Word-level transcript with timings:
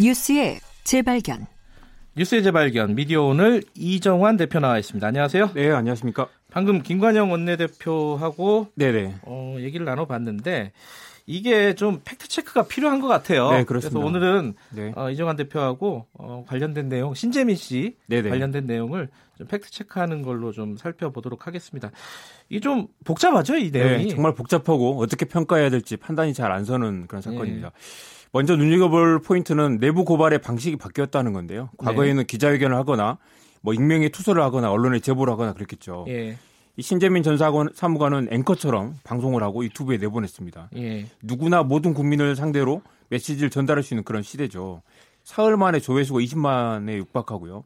뉴스의 0.00 0.60
재발견. 0.84 1.46
뉴스의 2.16 2.42
재발견 2.42 2.94
미디어 2.94 3.22
오늘 3.22 3.62
이정환 3.74 4.36
대표 4.36 4.60
나와 4.60 4.78
있습니다. 4.78 5.06
안녕하세요. 5.06 5.52
네, 5.54 5.70
안녕하십니까. 5.70 6.28
방금 6.50 6.82
김관영 6.82 7.30
원내대표하고 7.30 8.68
네네. 8.74 9.16
어, 9.22 9.56
얘기를 9.58 9.86
나눠봤는데 9.86 10.72
이게 11.30 11.74
좀 11.74 12.00
fact 12.04 12.26
check가 12.26 12.62
필요한 12.68 13.00
것 13.00 13.06
같아요. 13.06 13.50
네, 13.50 13.64
그렇습니다. 13.64 14.00
그래서 14.00 14.06
오늘은 14.06 14.54
네. 14.70 14.92
어, 14.96 15.10
이정환 15.10 15.36
대표하고 15.36 16.06
어, 16.14 16.44
관련된 16.48 16.88
내용, 16.88 17.12
신재민 17.12 17.54
씨 17.54 17.96
네네. 18.06 18.30
관련된 18.30 18.66
내용을 18.66 19.10
좀 19.36 19.46
fact 19.46 19.70
check하는 19.70 20.22
걸로 20.22 20.52
좀 20.52 20.78
살펴보도록 20.78 21.46
하겠습니다. 21.46 21.90
이게 22.48 22.60
좀 22.60 22.88
복잡하죠, 23.04 23.56
이 23.56 23.70
내용이. 23.70 24.04
네, 24.04 24.08
정말 24.08 24.34
복잡하고 24.34 24.98
어떻게 25.00 25.26
평가해야 25.26 25.68
될지 25.68 25.98
판단이 25.98 26.32
잘 26.32 26.50
안 26.50 26.64
서는 26.64 27.06
그런 27.08 27.20
네. 27.20 27.30
사건입니다. 27.30 27.72
먼저 28.32 28.56
눈여겨볼 28.56 29.20
포인트는 29.20 29.78
내부 29.80 30.06
고발의 30.06 30.38
방식이 30.40 30.76
바뀌었다는 30.76 31.34
건데요. 31.34 31.68
과거에는 31.76 32.24
기자회견을 32.24 32.74
하거나 32.74 33.18
뭐 33.60 33.74
익명의 33.74 34.10
투서를 34.10 34.42
하거나 34.42 34.70
언론에 34.70 34.98
제보를 35.00 35.30
하거나 35.34 35.52
그랬겠죠. 35.52 36.06
예, 36.08 36.30
이 36.30 36.36
신재민 36.82 37.22
전 37.22 37.36
사관- 37.36 37.70
사무관은 37.74 38.28
앵커처럼 38.30 38.96
방송을 39.04 39.42
하고 39.42 39.64
유튜브에 39.64 39.96
내보냈습니다. 39.98 40.70
예. 40.76 41.06
누구나 41.22 41.62
모든 41.62 41.94
국민을 41.94 42.36
상대로 42.36 42.82
메시지를 43.08 43.50
전달할 43.50 43.82
수 43.82 43.94
있는 43.94 44.04
그런 44.04 44.22
시대죠. 44.22 44.82
사흘 45.24 45.56
만에 45.56 45.80
조회수가 45.80 46.20
20만에 46.20 46.96
육박하고요. 46.98 47.64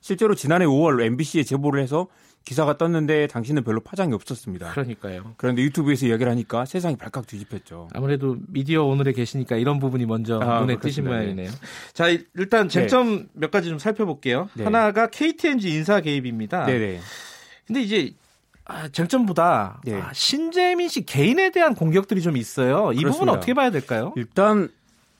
실제로 0.00 0.34
지난해 0.34 0.64
5월 0.66 1.02
MBC에 1.02 1.42
제보를 1.42 1.82
해서 1.82 2.06
기사가 2.44 2.78
떴는데 2.78 3.26
당시는 3.26 3.64
별로 3.64 3.80
파장이 3.80 4.14
없었습니다. 4.14 4.70
그러니까요. 4.70 5.34
그런데 5.36 5.60
유튜브에서 5.62 6.06
이야기를 6.06 6.30
하니까 6.32 6.64
세상이 6.64 6.96
발칵 6.96 7.26
뒤집혔죠. 7.26 7.88
아무래도 7.92 8.36
미디어 8.48 8.84
오늘에 8.84 9.12
계시니까 9.12 9.56
이런 9.56 9.78
부분이 9.78 10.06
먼저 10.06 10.38
아, 10.40 10.60
눈에. 10.60 10.78
띄신 10.80 11.04
모양이네요. 11.04 11.50
자, 11.92 12.06
일단 12.34 12.68
쟁점 12.70 13.28
몇 13.34 13.50
가지 13.50 13.68
좀 13.68 13.78
살펴볼게요. 13.78 14.48
네. 14.54 14.64
하나가 14.64 15.08
KTNG 15.08 15.68
인사 15.74 16.00
개입입니다. 16.00 16.64
네네. 16.64 17.00
근데 17.66 17.82
이제 17.82 18.14
아, 18.70 18.88
쟁점보다 18.88 19.80
네. 19.84 20.00
아, 20.00 20.10
신재민 20.12 20.88
씨 20.88 21.04
개인에 21.04 21.50
대한 21.50 21.74
공격들이 21.74 22.22
좀 22.22 22.36
있어요. 22.36 22.92
이 22.92 22.96
부분 22.96 23.02
그렇습니다. 23.02 23.32
어떻게 23.32 23.54
봐야 23.54 23.70
될까요? 23.70 24.12
일단 24.16 24.68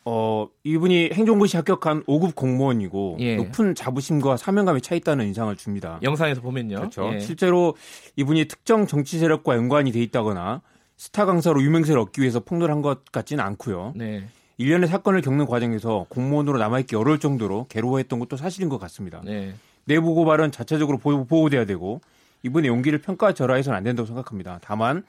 어 0.04 0.48
이분이 0.64 1.10
행정고시 1.12 1.56
합격한 1.58 2.04
5급 2.04 2.34
공무원이고 2.34 3.18
예. 3.20 3.36
높은 3.36 3.74
자부심과 3.74 4.38
사명감에 4.38 4.80
차 4.80 4.94
있다는 4.94 5.26
인상을 5.26 5.54
줍니다. 5.56 5.98
영상에서 6.02 6.40
보면요. 6.40 6.76
그렇죠. 6.76 7.10
예. 7.14 7.20
실제로 7.20 7.76
이분이 8.16 8.46
특정 8.48 8.86
정치 8.86 9.18
세력과 9.18 9.56
연관이 9.56 9.92
돼 9.92 10.00
있다거나 10.00 10.62
스타 10.96 11.26
강사로 11.26 11.62
유명세를 11.62 12.00
얻기 12.00 12.20
위해서 12.22 12.40
폭로한 12.40 12.80
것 12.82 13.04
같지는 13.12 13.44
않고요. 13.44 13.92
네. 13.96 14.24
일련의 14.56 14.88
사건을 14.88 15.22
겪는 15.22 15.46
과정에서 15.46 16.06
공무원으로 16.08 16.58
남아있기 16.58 16.94
어려울 16.96 17.18
정도로 17.18 17.66
괴로워했던 17.68 18.18
것도 18.18 18.36
사실인 18.36 18.68
것 18.68 18.78
같습니다. 18.78 19.20
네. 19.24 19.54
내부 19.86 20.14
고발은 20.14 20.50
자체적으로 20.52 20.98
보호- 20.98 21.24
보호돼야 21.26 21.64
되고 21.66 22.00
이분의 22.42 22.68
용기를 22.68 23.00
평가절하해서는 23.00 23.76
안 23.76 23.84
된다고 23.84 24.06
생각합니다. 24.06 24.58
다만 24.62 25.04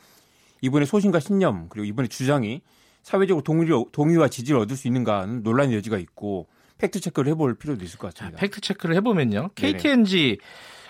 이분의 0.61 0.85
소신과 0.85 1.19
신념 1.19 1.67
그리고 1.69 1.85
이분의 1.85 2.09
주장이 2.09 2.61
사회적으로 3.03 3.43
동의, 3.43 3.67
동의와 3.91 4.27
지지를 4.27 4.59
얻을 4.59 4.75
수 4.75 4.87
있는가는 4.87 5.43
논란의 5.43 5.75
여지가 5.77 5.97
있고 5.97 6.47
fact 6.77 6.99
check를 6.99 7.31
해볼 7.31 7.55
필요도 7.55 7.83
있을 7.83 7.97
것 7.97 8.13
자, 8.13 8.25
같습니다. 8.25 8.41
fact 8.41 8.61
check를 8.61 8.95
해보면요. 8.95 9.49
네네. 9.55 9.73
KT&G 9.73 10.37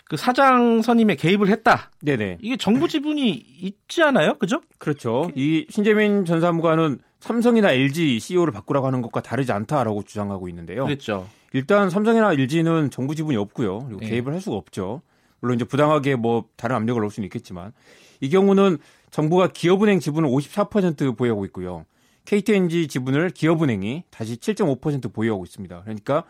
그 0.05 0.17
사장 0.17 0.81
선임에 0.81 1.15
개입을 1.15 1.47
했다. 1.49 1.89
네네. 2.01 2.39
이게 2.41 2.57
정부 2.57 2.89
지분이 2.89 3.31
있지 3.31 4.01
않아요? 4.03 4.33
그죠? 4.39 4.61
그렇죠. 4.77 5.31
이 5.35 5.65
신재민 5.69 6.25
전 6.25 6.41
사무관은 6.41 6.99
삼성이나 7.21 7.71
LG 7.71 8.19
CEO를 8.19 8.51
바꾸라고 8.51 8.87
하는 8.87 9.01
것과 9.01 9.21
다르지 9.21 9.53
않다라고 9.53 10.03
주장하고 10.03 10.49
있는데요. 10.49 10.83
그랬죠. 10.83 11.29
일단 11.53 11.89
삼성이나 11.89 12.33
LG는 12.33 12.89
정부 12.89 13.15
지분이 13.15 13.37
없고요. 13.37 13.85
그리고 13.85 14.01
네. 14.01 14.09
개입을 14.09 14.33
할 14.33 14.41
수가 14.41 14.57
없죠. 14.57 15.01
물론 15.41 15.55
이제 15.55 15.65
부당하게 15.65 16.15
뭐 16.15 16.45
다른 16.55 16.75
압력을 16.77 17.01
넣을 17.01 17.11
수는 17.11 17.25
있겠지만 17.25 17.73
이 18.21 18.29
경우는 18.29 18.77
정부가 19.09 19.47
기업은행 19.47 19.99
지분을 19.99 20.29
54% 20.29 21.17
보유하고 21.17 21.45
있고요. 21.45 21.85
KTNG 22.25 22.87
지분을 22.87 23.31
기업은행이 23.31 24.03
다시 24.09 24.37
7.5% 24.37 25.11
보유하고 25.11 25.43
있습니다. 25.43 25.81
그러니까 25.81 26.23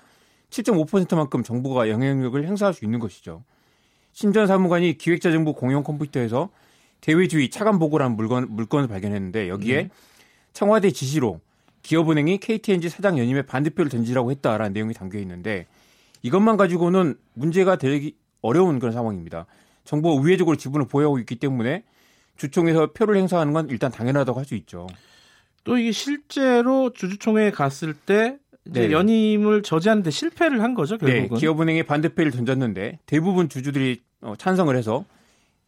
7.5%만큼 0.50 1.44
정부가 1.44 1.90
영향력을 1.90 2.46
행사할 2.46 2.74
수 2.74 2.86
있는 2.86 3.00
것이죠. 3.00 3.44
신전 4.14 4.48
사무관이 4.48 4.98
기획자정부 4.98 5.54
공용 5.54 5.84
컴퓨터에서 5.84 6.50
대외주의 7.02 7.50
차관 7.50 7.80
보고라는 7.80 8.16
물건, 8.16 8.48
물건을 8.50 8.88
발견했는데 8.88 9.50
여기에 9.50 9.90
청와대 10.54 10.92
지시로 10.92 11.40
기업은행이 11.84 12.38
KTNG 12.38 12.90
사장 12.90 13.18
연임에 13.18 13.42
반대표를 13.44 13.90
던지라고 13.90 14.32
했다라는 14.32 14.74
내용이 14.74 14.94
담겨 14.94 15.18
있는데 15.20 15.68
이것만 16.22 16.58
가지고는 16.58 17.16
문제가 17.34 17.78
되기 17.78 18.16
어려운 18.42 18.80
그런 18.80 18.94
상황입니다. 18.94 19.46
정부가 19.84 20.20
우회적으로 20.22 20.56
지분을 20.56 20.88
보유하고 20.88 21.20
있기 21.20 21.36
때문에 21.36 21.84
주총에서 22.38 22.92
표를 22.94 23.18
행사하는 23.18 23.54
건 23.54 23.70
일단 23.70 23.92
당연하다고 23.92 24.40
할 24.40 24.46
수 24.46 24.56
있죠. 24.56 24.88
또 25.64 25.78
이게 25.78 25.92
실제로 25.92 26.92
주주총회에 26.92 27.52
갔을 27.52 27.94
때 27.94 28.38
이제 28.66 28.88
네. 28.88 28.92
연임을 28.92 29.62
저지하는데 29.64 30.10
실패를 30.10 30.62
한 30.62 30.74
거죠, 30.74 30.98
네, 30.98 31.14
결국은. 31.14 31.38
기업은행에 31.38 31.84
반대표를 31.84 32.32
던졌는데 32.32 33.00
대부분 33.06 33.48
주주들이 33.50 34.02
어, 34.22 34.34
찬성을 34.38 34.76
해서 34.76 35.06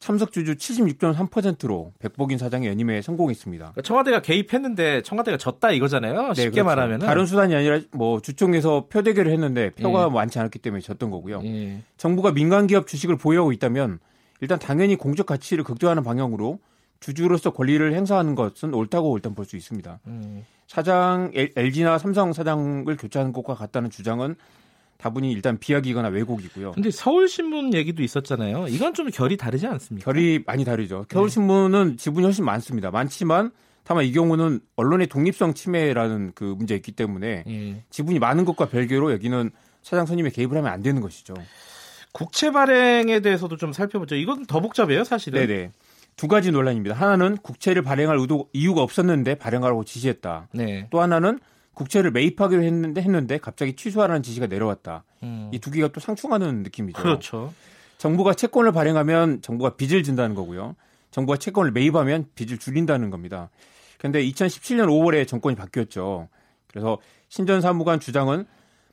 참석 0.03 0.33
주주 0.33 0.55
76.3%로 0.55 1.93
백복인 1.99 2.37
사장의 2.37 2.67
연임에 2.67 3.01
성공했습니다. 3.01 3.63
그러니까 3.63 3.81
청와대가 3.83 4.21
개입했는데 4.21 5.01
청와대가 5.01 5.37
졌다 5.37 5.71
이거잖아요. 5.71 6.33
네, 6.33 6.41
쉽게 6.41 6.49
그렇죠. 6.49 6.65
말하면은. 6.65 7.07
다른 7.07 7.25
수단이 7.25 7.55
아니라 7.55 7.79
뭐 7.93 8.19
주총에서 8.19 8.87
표 8.89 9.01
대결을 9.01 9.31
했는데 9.31 9.69
표가 9.69 10.07
예. 10.09 10.13
많지 10.13 10.39
않았기 10.39 10.59
때문에 10.59 10.81
졌던 10.81 11.09
거고요. 11.09 11.39
예. 11.45 11.83
정부가 11.95 12.33
민간 12.33 12.67
기업 12.67 12.85
주식을 12.85 13.15
보유하고 13.15 13.53
있다면 13.53 13.99
일단 14.41 14.59
당연히 14.59 14.97
공적 14.97 15.25
가치를 15.25 15.63
극대화하는 15.63 16.03
방향으로 16.03 16.59
주주로서 16.99 17.51
권리를 17.53 17.93
행사하는 17.93 18.35
것은 18.35 18.73
옳다고 18.73 19.15
일단 19.15 19.33
볼 19.35 19.45
수 19.45 19.55
있습니다. 19.55 19.99
음. 20.07 20.45
사장 20.67 21.31
LG나 21.33 21.97
삼성 21.97 22.33
사장을 22.33 22.93
교체하는 22.97 23.31
것과 23.31 23.55
같다는 23.55 23.89
주장은 23.89 24.35
다분히 24.97 25.31
일단 25.31 25.57
비약이거나 25.57 26.09
왜곡이고요. 26.09 26.71
근데 26.71 26.91
서울신문 26.91 27.73
얘기도 27.73 28.03
있었잖아요. 28.03 28.67
이건 28.69 28.93
좀 28.93 29.09
결이 29.09 29.37
다르지 29.37 29.67
않습니까? 29.67 30.05
결이 30.05 30.43
많이 30.45 30.63
다르죠. 30.63 31.05
겨울신문은 31.09 31.97
지분이 31.97 32.23
훨씬 32.25 32.45
많습니다. 32.45 32.89
많지만 32.91 33.51
다만 33.83 34.05
이 34.05 34.13
경우는 34.13 34.61
언론의 34.77 35.07
독립성 35.07 35.55
침해라는 35.55 36.31
그 36.35 36.43
문제가 36.43 36.77
있기 36.77 36.93
때문에 36.93 37.43
예. 37.45 37.83
지분이 37.89 38.19
많은 38.19 38.45
것과 38.45 38.69
별개로 38.69 39.11
여기는 39.11 39.51
사장 39.81 40.05
선임에 40.05 40.29
개입을 40.29 40.57
하면 40.57 40.71
안 40.71 40.81
되는 40.81 41.01
것이죠. 41.01 41.33
국채 42.13 42.51
발행에 42.51 43.19
대해서도 43.19 43.57
좀 43.57 43.73
살펴보죠. 43.73 44.15
이건 44.15 44.45
더 44.45 44.61
복잡해요, 44.61 45.03
사실은. 45.03 45.45
네네. 45.45 45.71
두 46.15 46.27
가지 46.27 46.51
논란입니다. 46.51 46.95
하나는 46.95 47.37
국채를 47.37 47.81
발행할 47.81 48.17
의도 48.19 48.47
이유가 48.53 48.81
없었는데 48.83 49.35
발행하라고 49.35 49.83
지시했다. 49.83 50.47
네. 50.53 50.87
또 50.91 51.01
하나는 51.01 51.39
국채를 51.73 52.11
매입하기로 52.11 52.63
했는데 52.63 53.01
했는데 53.01 53.37
갑자기 53.37 53.75
취소하라는 53.75 54.23
지시가 54.23 54.47
내려왔다. 54.47 55.03
음. 55.23 55.49
이두 55.53 55.71
개가 55.71 55.89
또 55.89 55.99
상충하는 55.99 56.63
느낌이죠. 56.63 57.01
그렇죠. 57.01 57.53
정부가 57.97 58.33
채권을 58.33 58.71
발행하면 58.71 59.41
정부가 59.41 59.75
빚을 59.75 60.03
진다는 60.03 60.35
거고요. 60.35 60.75
정부가 61.11 61.37
채권을 61.37 61.71
매입하면 61.71 62.25
빚을 62.35 62.57
줄인다는 62.57 63.09
겁니다. 63.09 63.49
그런데 63.97 64.23
2017년 64.23 64.87
5월에 64.87 65.27
정권이 65.27 65.55
바뀌었죠. 65.55 66.27
그래서 66.67 66.97
신전 67.29 67.61
사무관 67.61 67.99
주장은 67.99 68.45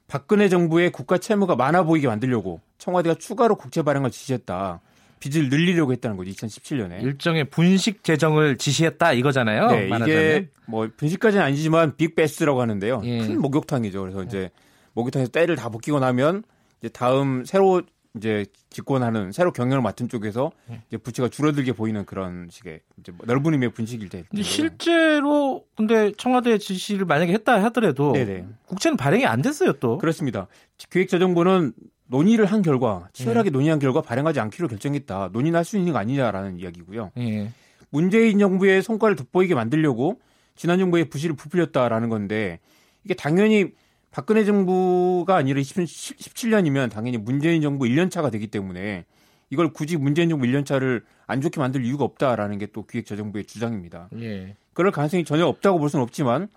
박근혜 0.06 0.48
정부의 0.48 0.92
국가 0.92 1.18
채무가 1.18 1.56
많아 1.56 1.84
보이게 1.84 2.06
만들려고 2.06 2.60
청와대가 2.78 3.14
추가로 3.14 3.56
국채 3.56 3.82
발행을 3.82 4.10
지시했다. 4.10 4.80
빚을 5.20 5.50
늘리려고 5.50 5.92
했다는 5.92 6.16
거죠. 6.16 6.30
2017년에. 6.30 7.02
일종의 7.02 7.44
분식 7.44 8.02
재정을 8.02 8.56
지시했다 8.56 9.12
이거잖아요. 9.12 9.66
네, 9.68 9.86
말하자면. 9.86 10.08
이게 10.08 10.48
뭐 10.66 10.88
분식까지는 10.96 11.44
아니지만 11.44 11.96
빅베스라고 11.96 12.60
하는데요. 12.60 13.02
예. 13.04 13.18
큰 13.18 13.40
목욕탕이죠. 13.40 14.00
그래서 14.00 14.22
이제 14.24 14.50
목욕탕에서 14.94 15.30
때를 15.30 15.56
다 15.56 15.68
벗기고 15.68 16.00
나면 16.00 16.42
이제 16.80 16.88
다음 16.88 17.44
새로 17.44 17.82
이제 18.16 18.44
집권하는 18.70 19.30
새로 19.32 19.52
경영을 19.52 19.82
맡은 19.82 20.08
쪽에서 20.08 20.50
예. 20.70 20.82
이제 20.88 20.96
부채가 20.96 21.28
줄어들게 21.28 21.72
보이는 21.72 22.04
그런 22.04 22.48
식의 22.50 22.80
이제 22.98 23.12
뭐 23.12 23.24
넓은 23.26 23.52
의미의 23.52 23.72
분식일 23.72 24.08
때. 24.08 24.24
근데 24.28 24.42
실제로 24.42 25.64
근데 25.76 26.12
청와대 26.16 26.58
지시를 26.58 27.06
만약에 27.06 27.32
했다 27.32 27.62
하더라도 27.64 28.12
네네. 28.12 28.46
국채는 28.66 28.96
발행이 28.96 29.26
안 29.26 29.42
됐어요 29.42 29.74
또. 29.74 29.98
그렇습니다. 29.98 30.48
기획재정부는 30.90 31.72
논의를 32.06 32.46
한 32.46 32.62
결과 32.62 33.04
예. 33.06 33.12
치열하게 33.12 33.50
논의한 33.50 33.78
결과 33.78 34.00
발행하지 34.02 34.40
않기로 34.40 34.66
결정했다. 34.66 35.30
논의는 35.32 35.56
할 35.56 35.64
수 35.64 35.78
있는 35.78 35.92
거 35.92 35.98
아니냐라는 36.00 36.58
이야기고요. 36.58 37.12
예. 37.18 37.50
문재인 37.90 38.38
정부의 38.40 38.82
성과를 38.82 39.14
돋보이게 39.14 39.54
만들려고 39.54 40.20
지난 40.56 40.78
정부의 40.80 41.08
부실을 41.08 41.36
부풀렸다라는 41.36 42.08
건데 42.08 42.58
이게 43.04 43.14
당연히 43.14 43.72
박근혜 44.10 44.44
정부가 44.44 45.36
아니라 45.36 45.60
17년이면 45.60 46.90
당연히 46.90 47.16
문재인 47.16 47.62
정부 47.62 47.84
1년 47.84 48.10
차가 48.10 48.30
되기 48.30 48.48
때문에 48.48 49.04
이걸 49.50 49.72
굳이 49.72 49.96
문재인 49.96 50.28
정부 50.28 50.46
1년차를 50.46 51.02
안 51.26 51.40
좋게 51.40 51.60
만들 51.60 51.84
이유가 51.84 52.04
없다라는 52.04 52.58
게 52.58 52.66
또 52.72 52.86
기획재정부의 52.86 53.44
주장입니다. 53.44 54.08
예. 54.20 54.56
그럴 54.72 54.92
가능성이 54.92 55.24
전혀 55.24 55.46
없다고 55.46 55.78
볼 55.78 55.88
수는 55.88 56.02
없지만 56.02 56.48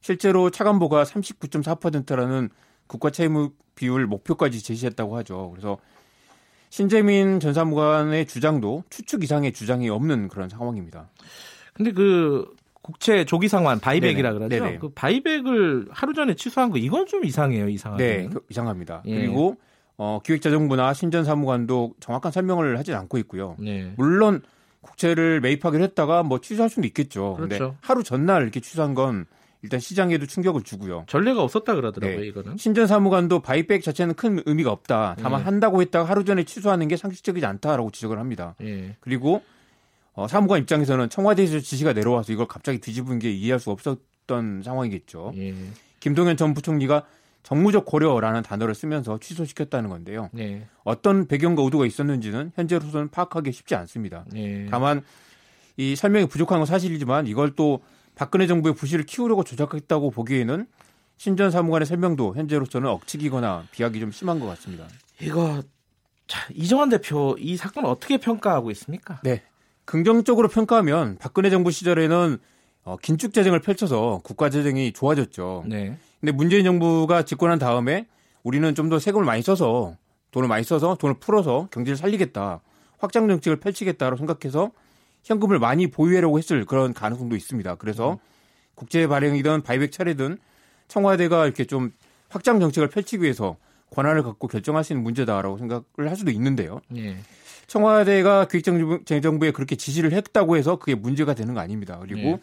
실제로 0.00 0.50
차관보가 0.50 1.04
39.4%라는 1.04 2.48
국가 2.86 3.10
채무 3.10 3.52
비율 3.74 4.06
목표까지 4.06 4.62
제시했다고 4.62 5.16
하죠. 5.18 5.50
그래서 5.50 5.78
신재민 6.70 7.40
전 7.40 7.52
사무관의 7.52 8.26
주장도 8.26 8.84
추측 8.90 9.24
이상의 9.24 9.52
주장이 9.52 9.90
없는 9.90 10.28
그런 10.28 10.48
상황입니다. 10.48 11.10
근데 11.74 11.92
그 11.92 12.54
국채 12.82 13.24
조기 13.24 13.48
상환 13.48 13.78
바이백이라 13.78 14.32
그러죠. 14.32 14.48
네네. 14.48 14.78
그 14.78 14.88
바이백을 14.90 15.88
하루 15.90 16.14
전에 16.14 16.34
취소한 16.34 16.70
거 16.70 16.78
이건 16.78 17.06
좀 17.06 17.24
이상해요. 17.24 17.68
이상하게. 17.68 18.04
네, 18.04 18.28
그 18.32 18.40
이상합니다. 18.48 19.02
예. 19.06 19.14
그리고 19.14 19.56
어, 19.96 20.20
기획자정부나 20.24 20.94
신전 20.94 21.24
사무관도 21.24 21.94
정확한 22.00 22.32
설명을 22.32 22.78
하지 22.78 22.94
않고 22.94 23.18
있고요. 23.18 23.56
네. 23.58 23.92
물론 23.96 24.40
국채를 24.80 25.40
매입하기로 25.42 25.82
했다가 25.84 26.22
뭐 26.22 26.40
취소할 26.40 26.70
수는 26.70 26.86
있겠죠. 26.88 27.34
그런데 27.36 27.58
그렇죠. 27.58 27.76
하루 27.82 28.02
전날 28.02 28.42
이렇게 28.42 28.60
취소한 28.60 28.94
건 28.94 29.26
일단 29.62 29.78
시장에도 29.78 30.24
충격을 30.24 30.62
주고요. 30.62 31.04
전례가 31.06 31.42
없었다 31.42 31.74
그러더라고요, 31.74 32.20
네. 32.20 32.26
이거는. 32.28 32.56
신전 32.56 32.86
사무관도 32.86 33.40
바이백 33.40 33.82
자체는 33.82 34.14
큰 34.14 34.40
의미가 34.46 34.70
없다. 34.70 35.16
다만 35.20 35.40
네. 35.40 35.44
한다고 35.44 35.82
했다가 35.82 36.08
하루 36.08 36.24
전에 36.24 36.44
취소하는 36.44 36.88
게 36.88 36.96
상식적이지 36.96 37.44
않다라고 37.44 37.90
지적을 37.90 38.18
합니다. 38.18 38.54
네. 38.58 38.96
그리고 39.00 39.42
어, 40.20 40.28
사무관 40.28 40.60
입장에서는 40.60 41.08
청와대에서 41.08 41.60
지시가 41.60 41.94
내려와서 41.94 42.34
이걸 42.34 42.46
갑자기 42.46 42.78
뒤집은 42.78 43.20
게 43.20 43.32
이해할 43.32 43.58
수 43.58 43.70
없었던 43.70 44.62
상황이겠죠. 44.62 45.32
예. 45.36 45.54
김동연 46.00 46.36
전 46.36 46.52
부총리가 46.52 47.06
정무적 47.42 47.86
고려라는 47.86 48.42
단어를 48.42 48.74
쓰면서 48.74 49.18
취소시켰다는 49.18 49.88
건데요. 49.88 50.28
네. 50.32 50.66
어떤 50.84 51.26
배경과 51.26 51.62
의도가 51.62 51.86
있었는지는 51.86 52.52
현재로서는 52.54 53.08
파악하기 53.08 53.50
쉽지 53.50 53.74
않습니다. 53.76 54.26
네. 54.30 54.66
다만 54.70 55.02
이 55.78 55.96
설명이 55.96 56.26
부족한 56.26 56.58
건 56.58 56.66
사실이지만 56.66 57.26
이걸 57.26 57.52
또 57.56 57.80
박근혜 58.14 58.46
정부의 58.46 58.74
부실을 58.74 59.06
키우려고 59.06 59.42
조작했다고 59.42 60.10
보기에는 60.10 60.66
신전 61.16 61.50
사무관의 61.50 61.86
설명도 61.86 62.34
현재로서는 62.36 62.90
억측이거나 62.90 63.68
비약이 63.70 63.98
좀 63.98 64.12
심한 64.12 64.38
것 64.38 64.44
같습니다. 64.48 64.86
이거 65.18 65.62
자, 66.26 66.46
이정환 66.52 66.90
대표 66.90 67.36
이 67.38 67.56
사건 67.56 67.86
어떻게 67.86 68.18
평가하고 68.18 68.70
있습니까? 68.70 69.20
네. 69.24 69.42
긍정적으로 69.90 70.46
평가하면 70.46 71.16
박근혜 71.18 71.50
정부 71.50 71.72
시절에는 71.72 72.38
어, 72.84 72.96
긴축 73.02 73.34
재정을 73.34 73.58
펼쳐서 73.58 74.20
국가 74.22 74.48
재정이 74.48 74.92
좋아졌죠. 74.92 75.64
네. 75.66 75.96
근데 76.20 76.30
문재인 76.30 76.64
정부가 76.64 77.24
집권한 77.24 77.58
다음에 77.58 78.06
우리는 78.44 78.72
좀 78.76 78.88
더 78.88 79.00
세금을 79.00 79.26
많이 79.26 79.42
써서 79.42 79.96
돈을 80.30 80.46
많이 80.46 80.62
써서 80.62 80.94
돈을 80.94 81.16
풀어서 81.18 81.66
경제를 81.72 81.96
살리겠다. 81.96 82.60
확장 82.98 83.26
정책을 83.26 83.58
펼치겠다고 83.58 84.16
생각해서 84.16 84.70
현금을 85.24 85.58
많이 85.58 85.88
보유하려고 85.88 86.38
했을 86.38 86.64
그런 86.66 86.94
가능성도 86.94 87.34
있습니다. 87.34 87.74
그래서 87.74 88.12
음. 88.12 88.18
국제 88.76 89.08
발행이든 89.08 89.62
바이백 89.62 89.90
차례든 89.90 90.38
청와대가 90.86 91.46
이렇게 91.46 91.64
좀 91.64 91.92
확장 92.28 92.60
정책을 92.60 92.90
펼치기 92.90 93.24
위해서 93.24 93.56
권한을 93.90 94.22
갖고 94.22 94.46
결정할 94.46 94.84
수 94.84 94.92
있는 94.92 95.02
문제다라고 95.02 95.58
생각을 95.58 95.82
할 95.98 96.14
수도 96.14 96.30
있는데요. 96.30 96.80
예. 96.96 97.16
청와대가 97.70 98.46
기획재정부에 98.46 99.52
그렇게 99.52 99.76
지시를 99.76 100.12
했다고 100.12 100.56
해서 100.56 100.74
그게 100.74 100.96
문제가 100.96 101.34
되는 101.34 101.54
거 101.54 101.60
아닙니다. 101.60 101.98
그리고 102.00 102.20
예. 102.20 102.40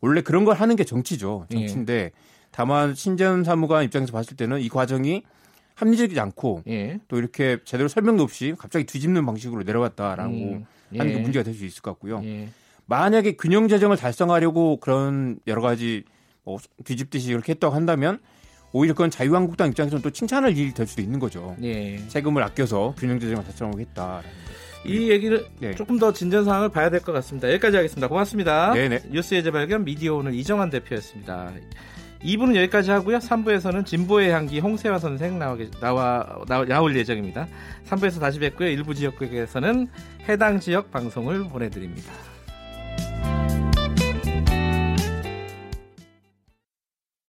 원래 0.00 0.20
그런 0.20 0.44
걸 0.44 0.54
하는 0.54 0.76
게 0.76 0.84
정치죠. 0.84 1.46
정치인데 1.50 1.92
예. 1.92 2.10
다만 2.52 2.94
신전 2.94 3.42
사무관 3.42 3.82
입장에서 3.82 4.12
봤을 4.12 4.36
때는 4.36 4.60
이 4.60 4.68
과정이 4.68 5.24
합리적이지 5.74 6.20
않고 6.20 6.62
예. 6.68 7.00
또 7.08 7.18
이렇게 7.18 7.58
제대로 7.64 7.88
설명도 7.88 8.22
없이 8.22 8.54
갑자기 8.56 8.86
뒤집는 8.86 9.26
방식으로 9.26 9.64
내려왔다라고 9.64 10.32
음. 10.32 10.64
예. 10.92 10.98
하는 10.98 11.12
게 11.12 11.18
문제가 11.18 11.42
될 11.42 11.54
수 11.54 11.64
있을 11.64 11.82
것 11.82 11.90
같고요. 11.94 12.20
예. 12.22 12.48
만약에 12.86 13.32
균형 13.32 13.66
재정을 13.66 13.96
달성하려고 13.96 14.76
그런 14.76 15.40
여러 15.48 15.60
가지 15.60 16.04
뭐 16.44 16.58
뒤집듯이 16.84 17.30
이렇게 17.30 17.50
했다고 17.54 17.74
한다면 17.74 18.20
오히려 18.72 18.94
그건 18.94 19.10
자유한국당 19.10 19.68
입장에서는 19.68 20.02
또 20.02 20.10
칭찬할 20.10 20.56
일이 20.56 20.72
될 20.72 20.86
수도 20.86 21.02
있는 21.02 21.18
거죠. 21.18 21.54
예. 21.62 21.98
세금을 22.08 22.42
아껴서 22.42 22.94
균형 22.98 23.20
재정을 23.20 23.44
달성하고 23.44 23.80
했다라는 23.80 24.28
이 24.84 25.10
얘기를 25.10 25.46
네. 25.60 25.74
조금 25.74 25.98
더 25.98 26.12
진전 26.12 26.44
사항을 26.44 26.68
봐야 26.70 26.90
될 26.90 27.00
것 27.00 27.12
같습니다. 27.12 27.48
여기까지 27.52 27.76
하겠습니다. 27.76 28.08
고맙습니다. 28.08 28.72
네네. 28.74 29.02
뉴스의 29.10 29.44
재발견 29.44 29.84
미디어 29.84 30.14
오늘 30.16 30.34
이정환 30.34 30.70
대표였습니다. 30.70 31.52
2부는 32.24 32.54
여기까지 32.56 32.90
하고요. 32.92 33.18
3부에서는 33.18 33.84
진보의 33.84 34.30
향기 34.30 34.60
홍세화 34.60 34.98
선생 34.98 35.38
나와, 35.38 36.26
나, 36.48 36.64
나올 36.64 36.96
예정입니다. 36.96 37.48
3부에서 37.88 38.20
다시 38.20 38.38
뵙고요. 38.38 38.68
일부 38.68 38.94
지역국에서는 38.94 39.88
해당 40.28 40.60
지역 40.60 40.90
방송을 40.92 41.44
보내드립니다. 41.48 42.12